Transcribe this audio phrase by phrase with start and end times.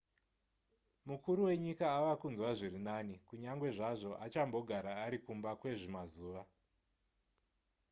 [1.09, 6.41] mukuru wenyika ava kunzwa zviri nani kunyange zvazvo achambogara ari kumba kwezvimazuva